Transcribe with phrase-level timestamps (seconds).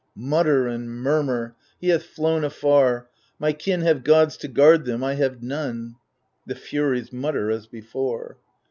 [0.15, 3.07] Mutter and murmur 1 He hath flown afar—
[3.39, 5.95] My kin have gods to guard them, I have none!
[6.47, 8.37] [The Furies mutter as before.